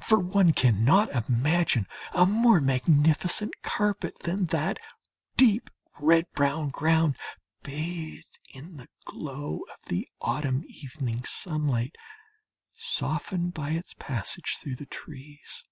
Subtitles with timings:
[0.00, 4.80] For one cannot imagine a more magnificent carpet than that
[5.36, 7.16] deep red brown ground,
[7.62, 11.94] bathed in the glow of the autumn evening sunlight,
[12.74, 15.64] softened by its passage through the trees.